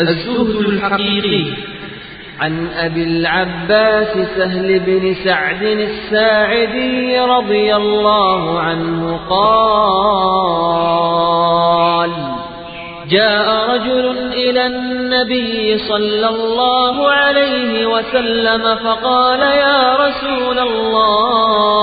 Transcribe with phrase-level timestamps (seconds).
[0.00, 1.44] الزهد الحقيقي.
[2.40, 9.78] عن أبي العباس سهل بن سعد الساعدي رضي الله عنه قال
[13.10, 21.78] جاء رجل إلى النبي صلى الله عليه وسلم فقال يا رسول الله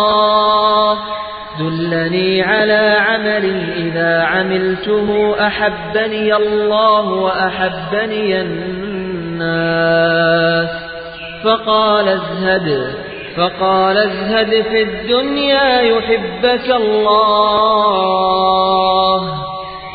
[1.60, 3.46] دلني على عمل
[3.78, 10.06] إذا عملته أحبني الله وأحبني الناس.
[11.44, 12.96] فقال ازهد
[13.38, 17.96] فقال ازهد في الدنيا يحبك الله.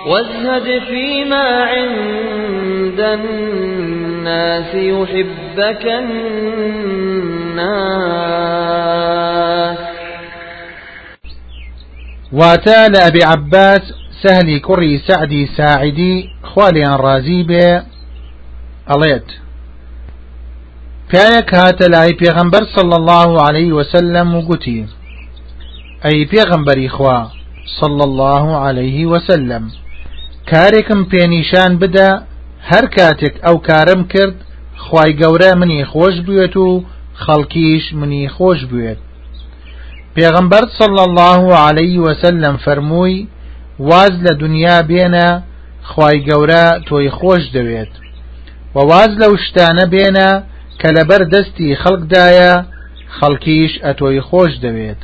[0.07, 7.21] وازهد فيما عند الناس يحبك الناس.
[12.41, 13.83] واتا لأبي عباس
[14.23, 17.83] سهلي كري سعدي ساعدي خواليان رازي بي
[18.95, 19.29] أليت.
[21.11, 24.87] پیاەک هاتە لای پێغەمبەر صلى الله عليه وسلم و گوتی
[26.05, 27.19] ئەی پێغەمبەری خوا
[27.81, 29.65] صلى الله عليه وسلم.
[30.51, 32.09] کارێکم پێنیشان بدە
[32.71, 34.37] هەر کاتێک ئەو کارم کرد
[34.85, 36.85] خی گەورە منی خۆش بوێت و
[37.23, 37.85] خەڵکیش
[40.17, 43.29] پێغەمبەر صلى الله عليه وسلم فەرمووی
[43.89, 45.29] واز لە دنیا بێنە
[45.91, 47.93] خی گەورە تۆی خۆش دەوێت.
[48.75, 50.31] و واز لەو شتانە بێنە
[50.81, 52.53] کە لەبەر دەستی خەڵکدایە
[53.17, 55.01] خەڵکیش ئەتۆی خۆش دەوێت.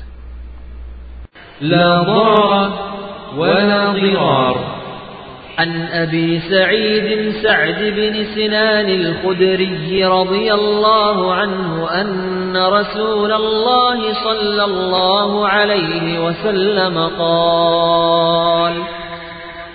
[1.70, 2.70] لا ضرر
[3.38, 4.56] ولا ضرار.
[5.58, 15.48] عن أبي سعيد سعد بن سنان الخدري رضي الله عنه أن رسول الله صلى الله
[15.48, 18.82] عليه وسلم قال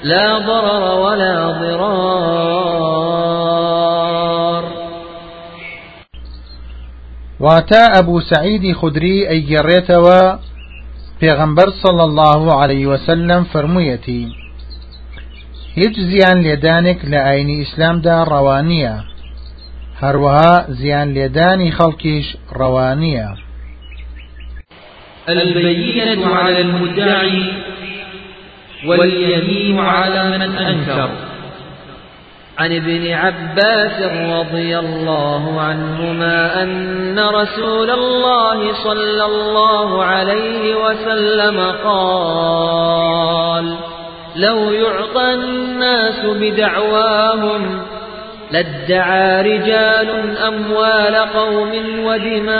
[0.03, 3.01] لا ضرر ولا ضرار.
[7.39, 10.37] واتا أبو سعيد خدري أي جريتوا
[11.21, 14.40] پیغمبر صلى الله عليه وسلم فرميتي
[15.79, 18.95] هیچ زیان لێدانێک لە ئاینی ئیسلامدا ڕەوانیە
[20.01, 22.27] هەروەها زیان لێدانی خەڵکیش
[22.59, 23.29] ڕەوانیە
[25.29, 27.43] البينة على المدعي
[28.87, 31.09] واليمين على من أنكر.
[32.57, 34.01] عن ابن عباس
[34.39, 43.65] رضي الله عنهما أن رسول الله صلى الله عليه وسلم قال
[44.35, 47.81] لو يعطى الناس بدعواهم
[48.51, 51.69] لادعى رجال أموال قوم
[52.05, 52.51] ودماءهم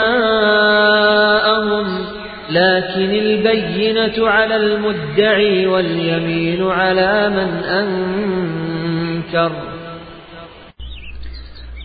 [2.50, 9.52] لكن البينة على المدعي واليمين على من أنكر.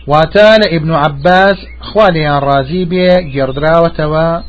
[0.06, 4.40] واتال ابن عباس خواليان رازي بي جردراوتوا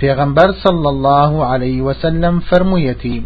[0.00, 3.22] پیغمبر صلى الله عليه وسلم فرمويتي.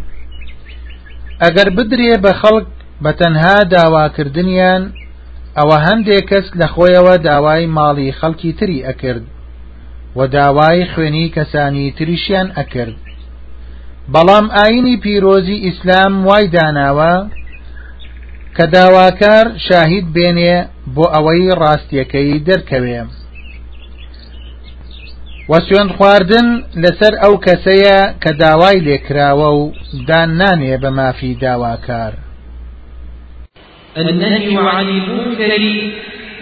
[1.42, 2.68] ئەگەر بدرێ بە خەڵک
[3.02, 4.82] بە تەنها داواکردنیان
[5.58, 9.24] ئەوە هەندێک کەس لە خۆیەوە داوای ماڵی خەڵکی تری ئەکرد
[10.16, 12.96] و داوای خوێنی کەسانی تریشیان ئەکرد.
[14.12, 17.14] بەڵام ئاینی پیرۆزی ئیسلام وای داناوە
[18.56, 20.56] کە داواکار شاهید بێنێ
[20.94, 23.00] بۆ ئەوەی ڕاستیەکەی دەرکەوێ.
[25.48, 26.48] و سوێن خواردن
[26.82, 28.78] لەسەر ئەو کەسەیە کە داوای
[30.08, 32.12] دان نانێ بە مافی داواکار
[33.96, 35.58] النهي عن المنكر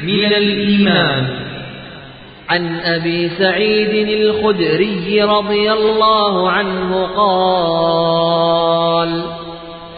[0.02, 1.46] من الإيمان
[2.48, 9.22] عن أبي سعيد الخدري رضي الله عنه قال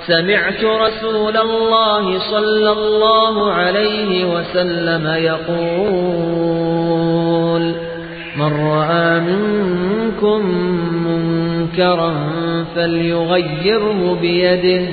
[0.07, 7.18] سمعت رسول الله صلى الله عليه وسلم يقول
[8.49, 10.41] من رأى منكم
[11.07, 12.15] منكرا
[12.75, 14.87] فليغيره بيده.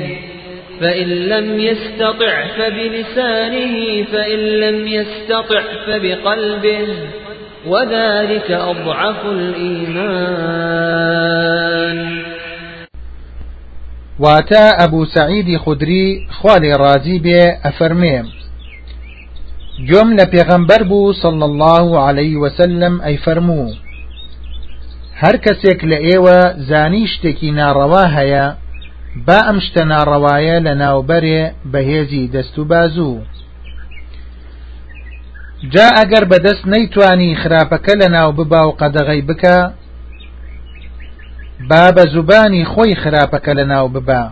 [0.82, 6.88] فإن لم يستطع فبلسانه فإن لم يستطع فبقلبه.
[7.68, 10.76] وذلك أضعف الإيمان.
[14.20, 18.45] واتا أبو سعيد خدري خوالي رازي بي أفرميم.
[19.78, 23.76] گوێم لە پێغەمبەر بوو صل الله عليه وسلم ئەی فەرموو.
[25.22, 26.40] هەر کەسێک لە ئێوە
[26.70, 28.46] زانی شتێکی ناڕەوا هەیە
[29.28, 31.42] با ئەم شتە ناڕەوایە لە ناوبەرێ
[31.72, 33.24] بەهێزی دەست و بازوو.
[35.74, 39.58] جا ئەگەر بەدەست نەیتوانی خراپەکە لە ناو ببا و قەدەغی بکە
[41.70, 44.24] با بە زوبانی خۆی خراپەکە لە ناو ببا.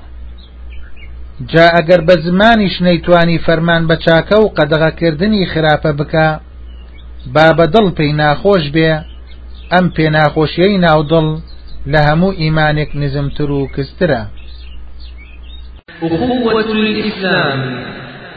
[1.42, 6.28] جا ئەگەر بە زمانیش نەیتوانی فەرمان بە چاکە و قەدەغەکردنی خراپە بکە
[7.34, 8.92] با بەدڵ پێی ناخۆش بێ
[9.72, 11.28] ئەم پێناخۆشیەی ناودڵ
[11.92, 14.22] لە هەموو ئیمانێک نزمتر و کسترە.
[16.04, 17.60] أخوة الإسلام.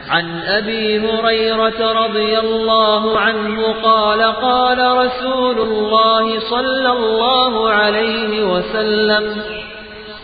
[0.09, 0.25] عن
[0.57, 9.23] أبي هريرة رضي الله عنه قال قال رسول الله صلى الله عليه وسلم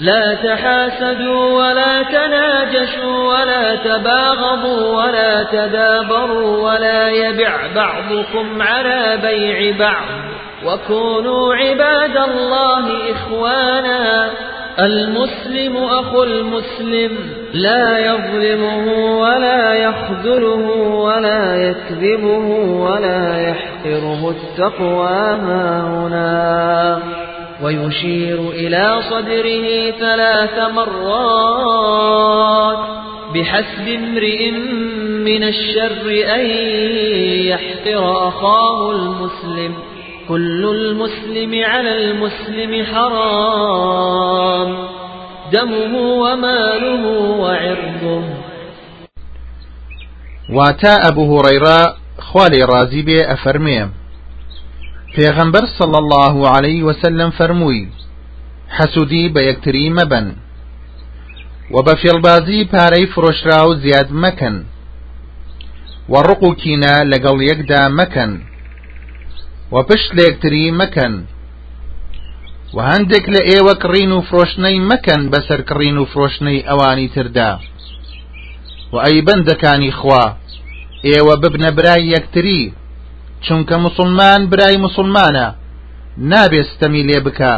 [0.04, 10.08] لا تحاسدوا ولا تناجشوا ولا تباغضوا ولا تدابروا ولا يبع بعضكم على بيع بعض
[10.66, 14.30] وكونوا عباد الله إخوانا
[14.80, 17.12] المسلم أخو المسلم
[17.54, 18.88] لا يظلمه
[19.20, 22.48] ولا يخذله ولا يكذبه
[22.80, 27.23] ولا يحقره التقوى هنا
[27.62, 32.78] ويشير إلى صدره ثلاث مرات
[33.34, 34.52] بحسب امرئ
[35.26, 36.06] من الشر
[36.36, 36.46] أن
[37.48, 39.74] يحقر أخاه المسلم.
[40.30, 44.76] كل المسلم على المسلم حرام
[45.52, 47.06] دمه وماله
[47.40, 48.24] وعرضه.
[50.50, 53.90] واتا أبو هريرة خوالي رازي بي أفرمي
[55.16, 57.84] پێغەمبەر صلى الله عليه وسلم فەرمووی
[58.78, 60.28] حەسوودی بە یەکتری مەبەن.
[61.74, 64.56] و بە فێڵبازی پارەی فرۆشرا و زیاد مەکەن.
[66.12, 68.32] و ڕق و کینە لەگەڵ یەکدا مەکەن.
[69.74, 71.14] و پشت لە یەکتری مەکەن.
[72.76, 77.52] و هەندێک لە ئێوە کڕین و فرۆشنەی مەکەن بەسەر کڕین و فرۆشنەی ئەوانی تردا.
[78.94, 80.26] و ئەی بەندەکانی خوا
[81.08, 82.64] ئێوە ببنە برای یەکتری.
[83.46, 85.48] چونکە مسلمان برای مسلمانە
[86.32, 87.56] نابێ ستەمی لێ بکە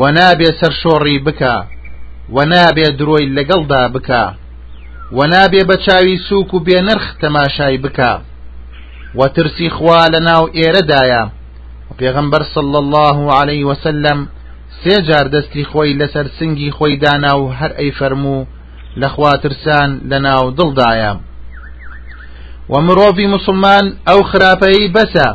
[0.00, 1.54] و نابێ سەرشۆڕی بکە
[2.34, 4.24] و نابێ درۆی لەگەڵدا بکە
[5.16, 6.60] و نابێ بە چاوی سووک و
[7.20, 8.12] تەماشای بکە
[9.18, 11.22] و ترسی خوا لە ناو ئێرەدایە.
[11.98, 14.18] پێغەمبەر صلى الله عليه وسلم
[14.82, 18.46] سێ جار دەستی خۆی لەسەر سنگی خۆی دانا و هەر ئەی فەرموو
[19.00, 20.18] لە خوا ترسان لە
[20.58, 21.12] دڵدایە.
[22.70, 25.28] و مرۆڤی مسلمان ئەو خراپەی بەسە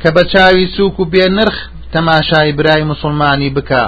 [0.00, 1.56] کە بە چاوی و نرخ
[1.92, 3.84] تەماشای برای مسلمانی بکە.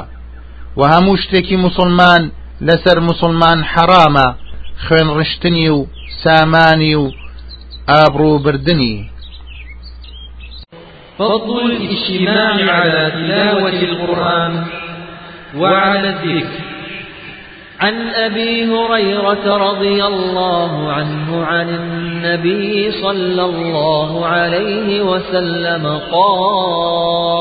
[0.78, 2.22] و هەموو شتێکی مسلمان
[2.66, 4.28] لەسەر مسلمان حرامە
[4.84, 5.86] خوێن ڕشتنی و
[6.22, 7.04] سامانی و
[7.90, 8.96] ئابڕوو بردننی
[11.18, 14.66] فضل الاجتماع على تلاوة القرآن
[15.56, 16.67] وعلى الذكر.
[17.80, 27.38] عن أبي هريرة رضي الله عنه عن النبي صلى الله عليه وسلم قال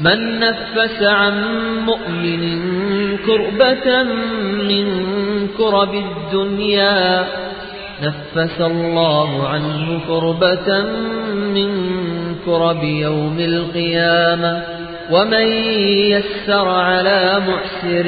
[0.00, 1.44] من نفس عن
[1.86, 2.62] مؤمن
[3.26, 4.02] كربة
[4.68, 4.86] من
[5.58, 7.26] كرب الدنيا
[8.02, 10.82] نفس الله عنه كربة
[11.34, 11.70] من
[12.46, 14.81] كرب يوم القيامة.
[15.12, 15.46] ومن
[16.10, 18.06] يسر على معسر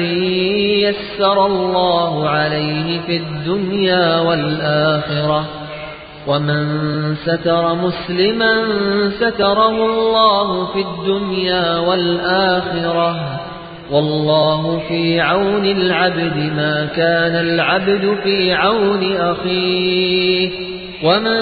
[0.79, 5.45] يسر الله عليه في الدنيا والآخرة
[6.27, 6.65] ومن
[7.15, 8.53] ستر مسلما
[9.09, 13.39] ستره الله في الدنيا والآخرة
[13.91, 20.49] والله في عون العبد ما كان العبد في عون أخيه
[21.03, 21.41] ومن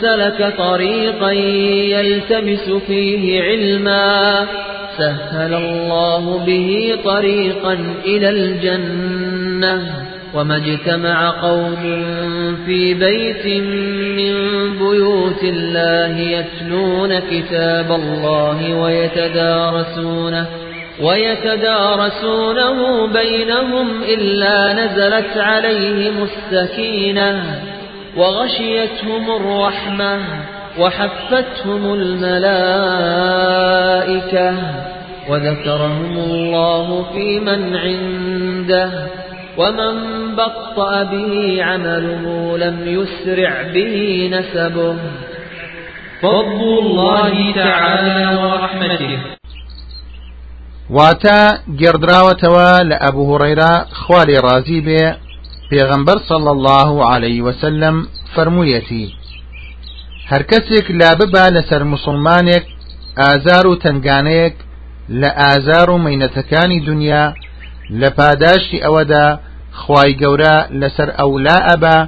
[0.00, 4.46] سلك طريقا يلتمس فيه علما
[4.98, 7.72] سهل الله به طريقا
[8.04, 9.82] إلى الجنة
[10.34, 11.76] وما اجتمع قوم
[12.66, 13.46] في بيت
[14.16, 14.34] من
[14.78, 20.46] بيوت الله يتلون كتاب الله ويتدارسونه
[21.02, 27.60] ويتدارسونه بينهم إلا نزلت عليهم السكينة
[28.16, 30.20] وغشيتهم الرحمة
[30.80, 32.46] وحفتهم الملائكة
[35.30, 38.90] وذكرهم الله في من عنده
[39.58, 39.94] ومن
[40.36, 44.96] بطأ به عمله لم يسرع به نسبه.
[46.22, 49.18] فضل الله تعالى ورحمته.
[50.90, 55.04] واتا گێڕدراوەتەوە لە ئەبوو هوڕەیرا خوالی ڕازی بێ
[55.70, 57.96] پێغەمبەر صلى الله عليه وسلم
[58.34, 59.06] فەرموویەتی
[60.30, 62.64] هەر کەسێک لا ببا لەسەر مسلمانێک
[63.22, 64.56] ئازار و تنگانەیەک
[65.20, 67.24] لە ئازار و مەینەتەکانی دنیا
[68.00, 69.26] لە پاداشتی ئەوەدا
[69.80, 71.98] خی گەورە لەسەر ئەولا ئەبا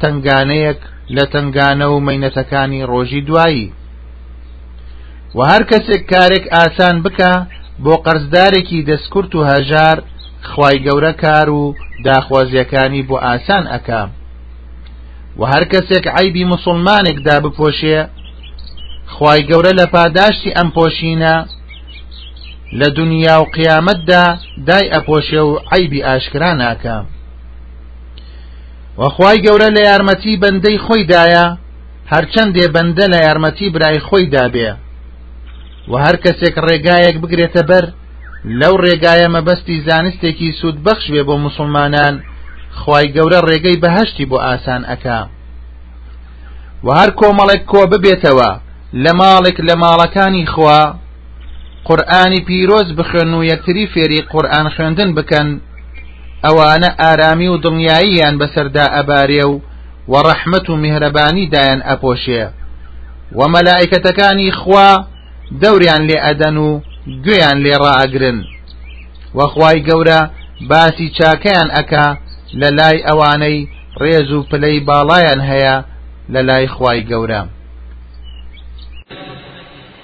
[0.00, 0.80] تنگانەیەک
[1.16, 3.72] لە تنگانە و مەینەتەکانی ڕۆژی دوایی.
[5.36, 7.32] و هەر کەسێک کارێک ئاسان بکە
[7.84, 9.98] بۆ قەرزدارێکی دەستکورت و هەژار
[10.50, 11.62] خی گەورە کار و
[12.06, 14.02] داخوازیەکانی بۆ ئاسان ئەکا.
[15.38, 17.98] و هەر کەسێک عیبی مسلمانێکدا بپۆشێ
[19.14, 21.36] خی گەورە لە پاداشتی ئەم پۆشینە
[22.78, 24.24] لە دنیا و قیامەتدا
[24.68, 26.96] دای ئەپۆشێ و عیبی ئاشکرا ناکە.
[29.00, 31.46] وەخوای گەورە لە یارمەتی بەندەی خۆیدایە
[32.12, 34.70] هەرچەندێ بەندە لە یارمەتی برای خۆی دابێ
[35.90, 37.84] و هەر کەسێک ڕێگایەک بگرێتە بەر
[38.60, 42.14] لەو ڕێگایە مەبەستی زانستێکی سوود بەخش بێ بۆ مسلمانان
[42.80, 45.20] خی گەورە ڕێگەی بەهشتی بۆ ئاسان ئەکا.
[46.84, 48.50] و هەر کۆمەڵێک کۆ ببێتەوە
[49.04, 50.80] لە ماڵێک لە ماڵەکانی خوا
[51.88, 55.48] قورآانی پیرۆز بخوێن و یەکتری فێری قورآن خوێندن بکەن.
[56.44, 59.54] ئەوانە ئارامی و دڵنیاییان بەسەردا ئەبارێ و
[60.12, 62.44] وەڕەحمت و میهرەبانی دایان ئەپۆشێ.
[63.38, 64.90] و مەلائکەتەکانی خوا
[65.62, 66.68] دەوریان لێ ئەدەن و
[67.24, 68.38] گوێیان لێ ڕائەگرن
[69.38, 70.20] وەخوای گەورە
[70.70, 72.06] باسی چاکەیان ئەکا
[72.54, 73.68] لە لای ئەوانەی
[74.00, 74.80] ڕێز و پلەی
[76.42, 77.42] لای خوای گەورە.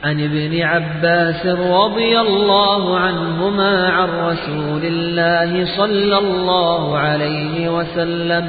[0.04, 8.46] عن ابن عباس رضي الله عنهما عن رسول الله صلى الله عليه وسلم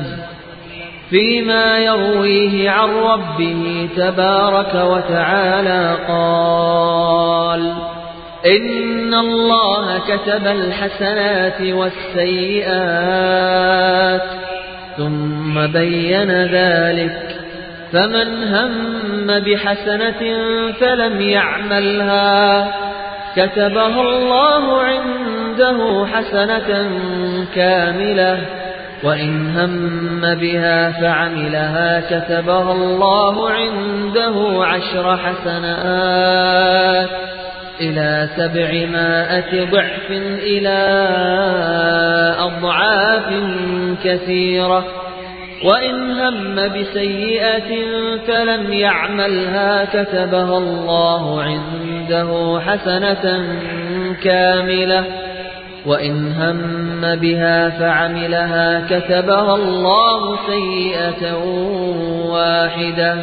[1.10, 7.74] فيما يرويه عن ربه تبارك وتعالى قال
[8.46, 13.04] إن الله كتب الحسنات والسيئات
[14.98, 17.36] ثم بين ذلك
[17.94, 20.42] فمن هم بحسنة
[20.80, 22.72] فلم يعملها
[23.36, 26.90] كتبها الله عنده حسنة
[27.56, 28.38] كاملة
[29.04, 37.10] وإن هم بها فعملها كتبها الله عنده عشر حسنات
[37.84, 40.12] إلى سبعمائة ضعف
[40.42, 40.80] إلى
[42.40, 43.34] أضعاف
[44.04, 44.86] كثيرة.
[45.66, 47.72] وإن هم بسيئة
[48.28, 53.46] فلم يعملها كتبها الله عنده حسنة
[54.24, 55.04] كاملة.
[55.86, 61.34] وإن هم بها فعملها كتبها الله سيئة
[62.26, 63.16] واحدة.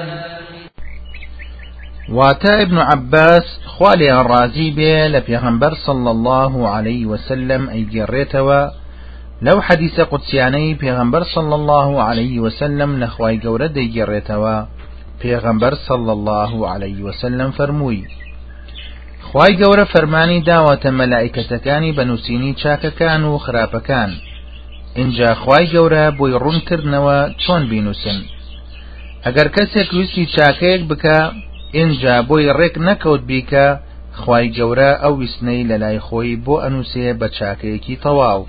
[2.10, 8.70] واتا ابن عباس خوالي الرازي بي لبيغمبر صلى الله عليه وسلم جريتوا
[9.42, 14.66] لو حديث قدسياني بيغمبر صلى الله عليه وسلم لخواي قورة دي جريتوا
[15.22, 18.04] بيغمبر صلى الله عليه وسلم فرموي.
[19.28, 24.10] خی گەورە فەرمانی داوەتە مەلایکەتەکانی بەنووسینی چاکەکان و خراپەکان
[24.98, 28.18] اینجا خی گەورە بۆی ڕوونکردنەوە چۆن بینوسن
[29.24, 31.18] ئەگەر کەسێک ویستی چاکەیەک بکە
[31.78, 33.66] اینجا بۆی ڕێک نەکەوت بیکە
[34.20, 38.42] خی گەورە ئەو ویسنەی لە لای خۆی بۆ ئەنووسێ بە چاکەیەکی تەواو.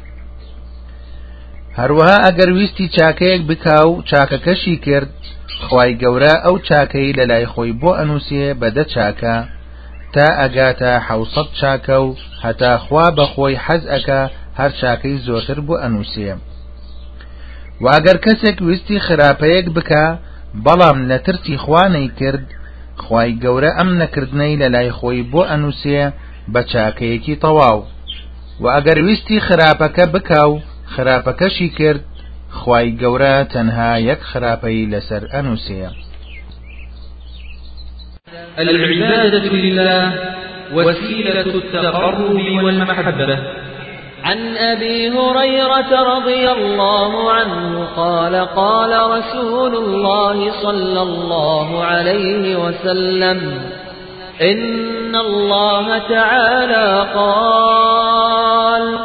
[1.80, 5.12] هەروەها ئەگەر ویستی چاکەیەک بکا و چاکەکەشی کرد
[5.66, 9.36] خی گەورە ئەو چاکەی لە لای خۆی بۆ ئەنووسێ بەدە چاکە
[10.14, 12.10] تا ئەگاتە حوسەت چاکە و
[12.44, 14.22] هەتا خوا بەخۆی حەز ئەکا
[14.60, 16.32] هەر چاکەی زۆرتر بۆ ئەنووسێ.
[17.86, 20.06] واگەر کەسێک ویستی خراپەیەک بکە
[20.66, 22.46] بەڵام لە ترسی خوانەی کرد
[23.04, 26.02] خی گەورە ئەم نەکردنەی لە لای خۆی بۆ ئەنووسێ
[26.54, 27.80] بە چاکەیەکی تەواو.
[28.62, 30.54] و ئەگەر ویستی خراپەکە بکە و
[30.94, 32.04] خراپەکەشی کرد
[32.60, 35.92] خی گەورە تەنها یەک خراپەی لەسەر ئەنووسەیە
[38.58, 40.04] العبادة لله
[40.74, 42.20] وسيلة التقرب
[42.64, 43.61] والمحبة.
[44.24, 53.62] عن أبي هريرة رضي الله عنه قال قال رسول الله صلى الله عليه وسلم
[54.42, 59.00] إن الله تعالى قال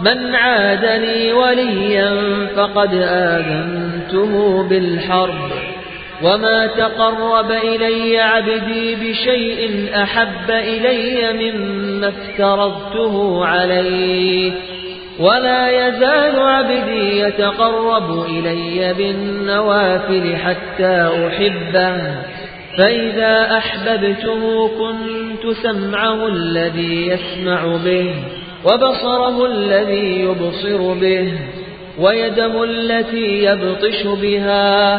[0.00, 2.10] من عاد لي وليا
[2.56, 5.65] فقد آذنته بالحرب
[6.22, 14.52] وما تقرب إلي عبدي بشيء أحب إلي مما افترضته عليه
[15.20, 22.14] ولا يزال عبدي يتقرب إلي بالنوافل حتى أحبه
[22.78, 28.14] فإذا أحببته كنت سمعه الذي يسمع به
[28.64, 31.32] وبصره الذي يبصر به
[31.98, 34.98] ويده التي يبطش بها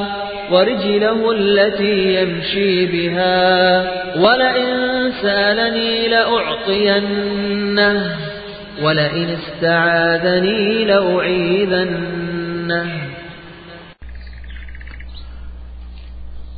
[0.51, 3.37] ورجله التي يمشي بها.
[4.23, 4.67] ولئن
[5.21, 7.95] سالني لأعطينه
[8.83, 12.37] ولئن استعاذني لأعيذنه.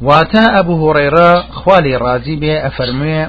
[0.01, 3.27] واتا أبو هريرة خوالي رازي بي أفرمي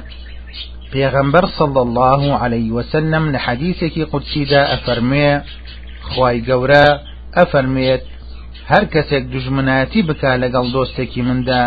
[0.92, 5.30] پێغەمبەر صلى الله عليه وسلم لە حەدیثێکی قودسیدا ئەفەرمێ
[6.10, 6.86] خوای گەورە
[7.36, 8.02] ئەفەرمێت
[8.70, 11.62] هەر کەسێک دژمنایەتی بکا لەگەڵ دۆستێکی مندا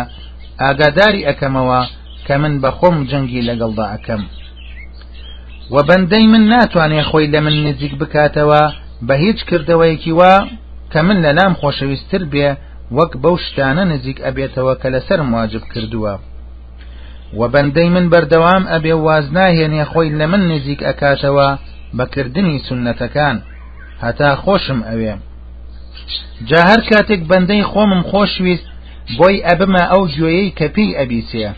[0.62, 1.80] ئاگاداری ئەەکەمەوە
[2.26, 4.22] کە من بە خۆم جەنگی لەگەڵدا ئەەکەم
[5.74, 8.62] و بەندەی من ناتوانێ خۆی لە من نزیک بکاتەوە
[9.06, 10.34] بە هیچ کردەوەیەکی وا
[10.92, 12.48] کە من لە لام خۆشەویستتر بێ
[12.96, 16.14] وەک بەو شتانە نزیک ئەبێتەوە کە لەسەر مواجب کردووە.
[17.38, 21.48] و بەندەی من بەردەوام ئەبێ واز ناهێنێ خۆی لە من نزیک ئەکاتەوە
[21.98, 23.36] بەکردنی سنەتەکان
[24.04, 25.14] هەتا خۆشم ئەوێ.
[26.48, 28.66] جا هەر کاتێک بەندەی خۆمم خۆشویست
[29.18, 31.48] بۆی ئەبمە ئەو گوێیەی کە پێی ئەبیسێ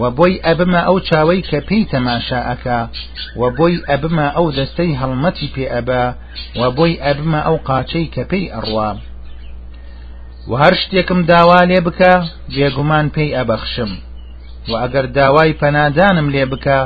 [0.00, 2.80] و بۆی ئەبمە ئەو چاوەی کە پێی تەماشا ئەکا
[3.40, 6.04] و بۆی ئەبمە ئەو دەستەی هەڵمەتی پێ ئەبا
[6.60, 8.90] و بۆی ئەبمە ئەو قاچەی کە پێی ئەڕوا.
[10.50, 12.12] و هەر شتێکم داوا لێ بکە
[12.54, 13.92] بێگومان پێی ئەبەخشم.
[14.70, 16.78] و ئەگەر داوای پەنادانم لێ بکە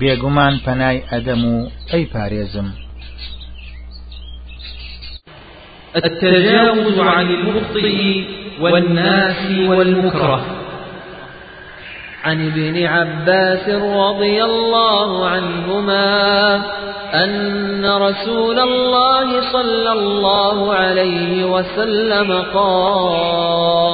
[0.00, 1.56] بێگومان پەنای ئەدەم و
[1.90, 2.68] ئەی پارێزم.
[5.96, 8.24] التجاوز عن المخطئ
[8.60, 10.44] والناس والمكره.
[12.24, 16.56] عن ابن عباس رضي الله عنهما
[17.14, 23.84] أن رسول الله صلى الله عليه وسلم قال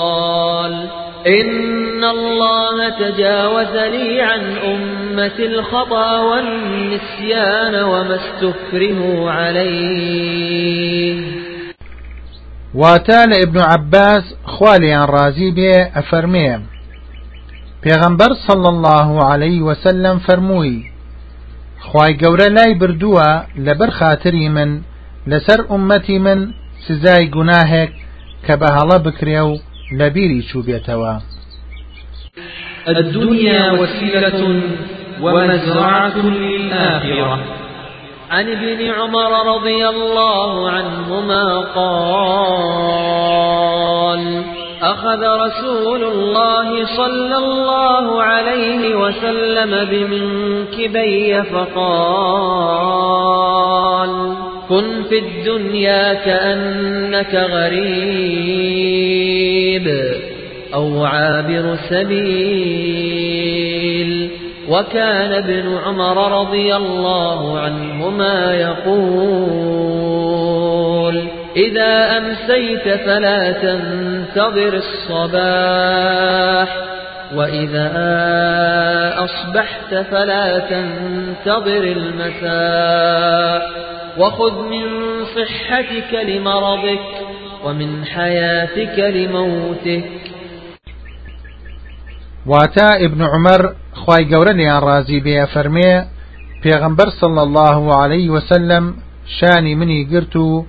[1.26, 10.61] إن الله تجاوز لي عن أمة الخطأ والنسيان وما استكرهوا عليه.
[12.74, 16.50] واتە لە ئبن عباس خوالیان ڕازی بێ ئەفەرمێ
[17.82, 20.78] پێغەمبەر صل الله عليه وسلم فەرمووی
[21.88, 23.30] خی گەورە لای بردووە
[23.66, 24.70] لەبەر خاتری من
[25.30, 26.40] لەسەر ئومەتی من
[26.86, 27.92] سزای گوناهێک
[28.46, 29.52] کە بە هەڵە بکرێ و
[29.98, 30.06] لە
[32.88, 34.40] الدنيا وسيلة
[35.20, 37.38] ومزرعة للآخرة.
[38.30, 43.10] عن ابن عمر رضي الله عنهما قال
[44.82, 52.90] أخذ رسول الله صلى الله عليه وسلم بمنكبي فقال
[54.68, 58.61] كن في الدنيا كأنك غريب
[60.74, 63.30] أو عابر سبيل.
[64.70, 70.00] وكان ابن عمر رضي الله عنهما يقول
[71.56, 76.68] إذا أمسيت فلا تنتظر الصباح
[77.35, 77.90] وإذا
[79.18, 83.62] أصبحت فلا تنتظر المساء
[84.18, 84.87] وخذ من
[85.24, 87.00] صحتك لمرضك
[87.64, 90.11] ومن حياتك لموتك.
[92.46, 95.92] واتا ابن عمر خی گەورە لیان ڕازی بێ فەرمێ
[96.62, 98.85] پێغەمبەر صل الله عليه وسلم
[99.37, 100.66] شانی منی گرت و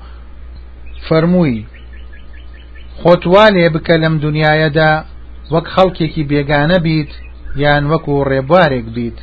[1.07, 1.59] فەرمووی
[3.01, 4.91] خۆتوا لێ بکە لەم دنیاەدا
[5.53, 7.11] وەک خەڵکێکی بێگانە بیت
[7.63, 9.17] یان وەکو ڕێبوارێک بیت.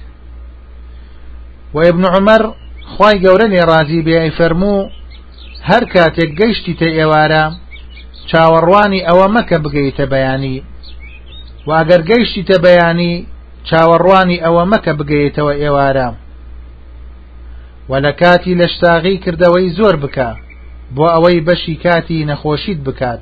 [1.74, 2.42] و ابن عمر
[2.92, 4.88] خی گەورە لێ ڕازی بێ فەرموو
[5.68, 7.44] هەر کاتێک گەیشتی تە ئێوارە
[8.30, 10.56] چاوەڕوانی ئەوە مەکە بگەیتە بەیانی.
[11.70, 13.14] واگەر گەیشتی تە بەیانی
[13.68, 16.08] چاوەڕوانی ئەوە مەکە بگەیتەوە ئێوارە.
[17.90, 20.30] و لە کاتی لە شتاغی کردەوەی زۆر بکە
[20.96, 23.20] بۆ ئەوەی بەشی کاتی نەخۆشیت بکات.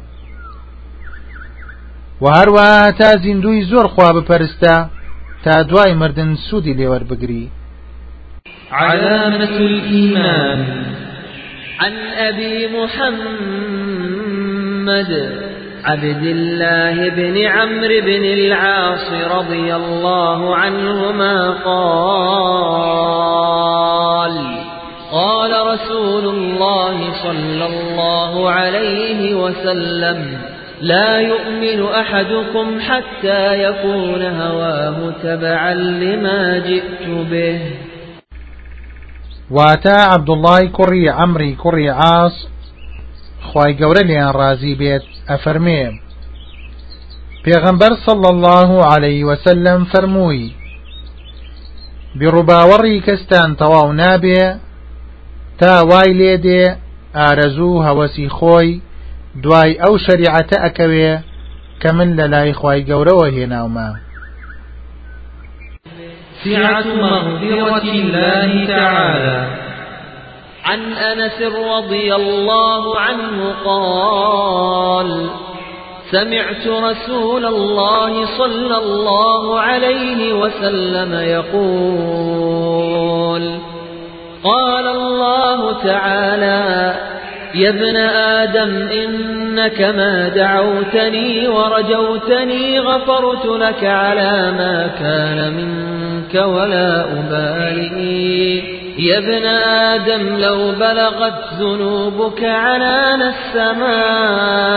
[2.23, 2.69] و هەروە
[2.99, 4.77] تا زیندوی زۆر خوا بپەرستە
[5.45, 7.45] تا دوای مردن سوودی لێوەربگری
[8.73, 10.61] علامة الإيمان.
[11.81, 11.95] عن
[12.29, 13.97] أبي محمد.
[15.87, 22.87] عبد الله بن عمرو بن العاص رضي الله عنهما قال
[25.13, 30.39] قال رسول الله صلى الله عليه وسلم
[30.81, 37.61] لا يؤمن أحدكم حتى يكون هواه تبعا لما جئت به.
[39.51, 42.56] واتا عبد الله كري عمري كري عاص
[43.57, 44.33] خی گەورە لیان
[44.81, 45.83] بێت ئەفەرمێ.
[47.45, 50.47] پێغەمبەر صل الله عليه وسلم فەرمووی
[52.19, 54.45] بیڕووباوەڕی کەستان تەواو نابێ
[55.61, 56.65] تا وای لێ دێ
[57.19, 58.71] ئارەزوو هەوەسی خۆی
[59.43, 61.13] دوای ئەو شەریعەتە ئەکەوێ
[61.81, 63.91] کە من لە لای خی گەورەوە هێناومە.
[66.45, 69.66] سعة مغفرة الله تعالى.
[70.67, 75.31] عن أنس رضي الله عنه قال
[76.11, 82.67] سمعت رسول الله صلى الله عليه وسلم يقول
[84.45, 86.95] قال الله تعالى
[87.55, 98.86] يا ابن آدم إنك ما دعوتني ورجوتني غفرت لك على ما كان منك ولا أبالي.
[98.99, 104.77] يا ابن آدم لو بلغت ذنوبك عنان السماء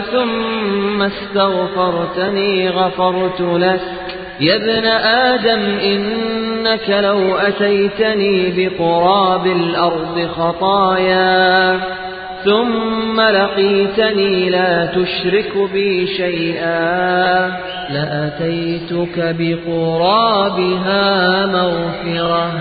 [0.00, 3.80] ثم استغفرتني غفرت لك.
[4.40, 11.80] يا ابن آدم إنك لو أتيتني بقراب الأرض خطايا
[12.44, 17.52] ثم لقيتني لا تشرك بي شيئا.
[17.90, 21.06] لأتيتك بقرابها
[21.46, 22.52] مغفرة.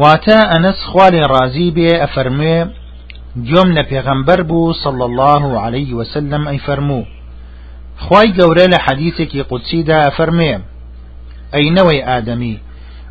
[0.00, 2.58] واتا ئەنس خوالێ ڕازی بێ ئەفەرموێ
[3.48, 7.08] گوێم لە پێغەمبەر بوو صڵ الله عليه وسلم ئەی فەرموو.
[8.04, 10.52] خی گەورە لە حەدیثێکی قوچیدا ئەفەرمێ
[11.54, 12.56] ئەینەوەی ئادەمی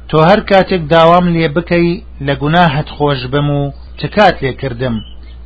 [0.09, 1.89] تۆ هەر کاتێک داوام لێ بکەی
[2.27, 3.61] لە گوناهت خۆش بم و
[3.99, 4.95] تکات لێ کردم؟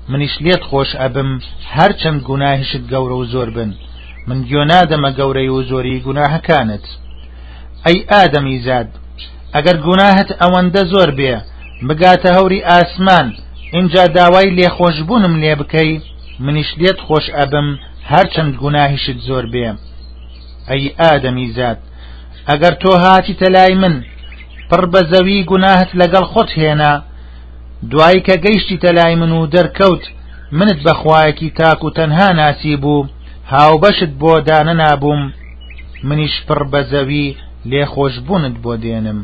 [0.09, 1.29] منیش لێت خۆش ئەبم
[1.75, 3.71] هەرچەند گوناهشت گەورە و زۆر بن.
[4.27, 6.85] من گوێنادەمە گەورەی و زۆری گوناهەکانت.
[7.85, 8.89] ئەی ئادەمی زاد
[9.55, 11.33] ئەگەر گوناهت ئەوەندە زۆر بێ
[11.87, 13.27] بگاتە هەوری ئاسمان.
[13.75, 15.91] اینجا داوای لێخۆشببوونم لێ بکەی
[16.43, 17.67] منیش لێت خۆش ئەبم
[18.11, 19.69] هەرچەند گوناهیشت زۆر بێ.
[20.69, 21.77] ئەی ئادەمی زاد
[22.49, 23.95] ئەگەر تۆ هاتی تەلای من
[24.69, 26.93] پڕ بە زەوی گوناهت لەگەڵ خۆت هێنا.
[27.91, 30.03] دوایی کە گەیشتی تەلای من و دەرکەوت
[30.57, 33.07] منت بەخوایەکی تاک و تەنها ناسی بوو
[33.53, 35.21] هاوبەشت بۆ دانە نابووم.
[36.07, 37.27] منیش پڕ بە زەوی
[37.69, 39.19] لێخۆشببوونت بۆ دێنم.